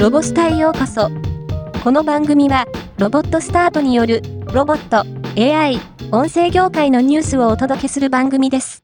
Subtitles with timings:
[0.00, 1.10] ロボスタへようこそ。
[1.84, 2.64] この番組は、
[2.96, 5.04] ロボットスタートによる、ロボット、
[5.38, 5.78] AI、
[6.10, 8.82] 音声業界のニュースをお届けする番組です。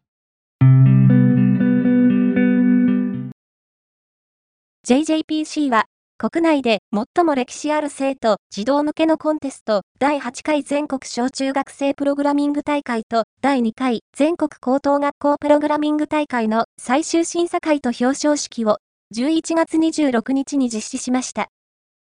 [4.87, 5.87] JJPC は、
[6.19, 18.77] 国内で最も歴史ある生徒、児童向けのコンテスト、第8回全国小中学生プログラミング大会と、第2回全国高等学校プログラミング大会の最終審査会と表彰式を
[19.15, 21.47] 11月26日に実施しました。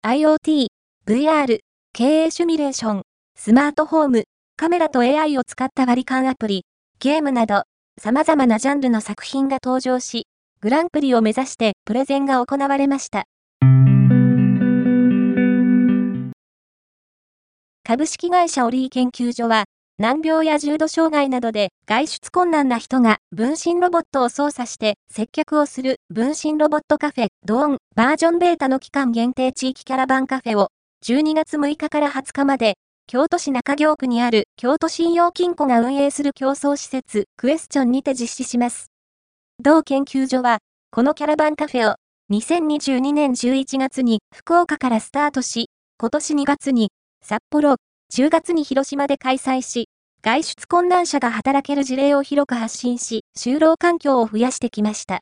[0.06, 0.68] IoT、
[1.06, 1.58] VR、
[1.92, 3.02] 経営シミュレーション、
[3.36, 4.24] スマートフォーム、
[4.56, 6.64] カメラと AI を使った割り勘アプリ、
[6.98, 7.64] ゲームなど、
[8.00, 10.28] 様々なジャンルの作品が登場し、
[10.62, 13.24] グランプリを目指してプレゼンが行われました。
[17.84, 19.64] 株式会社オリー研究所は、
[20.00, 30.68] 難病や重度障害などで外出困難な人が分身ロボットを操作して接客をする分身ロボットカフェドーンバージョンベータの期間限定地域キャラバンカフェを
[31.04, 32.74] 12月6日から20日まで
[33.08, 38.92] 京都市中京区にある京都信用金庫が運営する競争施設クエスチョンにて実施します。
[39.60, 40.58] 同研究所は
[40.92, 41.96] このキャラバンカフェを
[42.30, 46.90] 2022年11月に福岡からスタートし今年2月に
[47.20, 47.78] 札幌、
[48.12, 49.88] 10月に広島で開催し、
[50.22, 55.20] 外出困難者が働ける事例を広く発信し、就労環境を増やしてきました。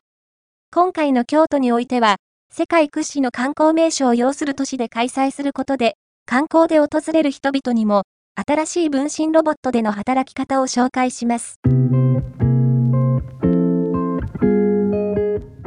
[0.73, 2.15] 今回の京都においては、
[2.51, 8.03] 世界屈指の観光名所を要する都市で開催することで、観光で訪れる人々にも、
[8.35, 11.59] 新しい分身ロボットでの働き方を紹介します。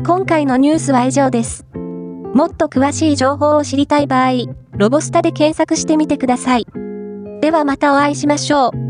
[0.07, 1.67] 今回のニュースは以上です。
[2.35, 6.67] もっと詳しい情報を知りたい場合、ロボスタで検索してみてください。
[7.41, 8.90] ではまたお会いしましょう。